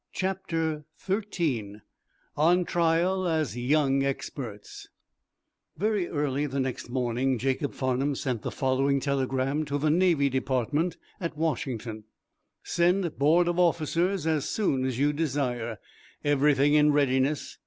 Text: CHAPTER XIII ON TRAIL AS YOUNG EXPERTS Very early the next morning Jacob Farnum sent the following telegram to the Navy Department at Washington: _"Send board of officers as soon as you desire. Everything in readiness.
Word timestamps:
CHAPTER 0.13 0.85
XIII 1.05 1.75
ON 2.35 2.65
TRAIL 2.65 3.27
AS 3.27 3.55
YOUNG 3.55 4.01
EXPERTS 4.01 4.89
Very 5.77 6.07
early 6.07 6.47
the 6.47 6.59
next 6.59 6.89
morning 6.89 7.37
Jacob 7.37 7.75
Farnum 7.75 8.15
sent 8.15 8.41
the 8.41 8.49
following 8.49 8.99
telegram 8.99 9.63
to 9.65 9.77
the 9.77 9.91
Navy 9.91 10.27
Department 10.27 10.97
at 11.19 11.37
Washington: 11.37 12.05
_"Send 12.65 13.19
board 13.19 13.47
of 13.47 13.59
officers 13.59 14.25
as 14.25 14.49
soon 14.49 14.85
as 14.85 14.97
you 14.97 15.13
desire. 15.13 15.77
Everything 16.23 16.73
in 16.73 16.91
readiness. 16.91 17.59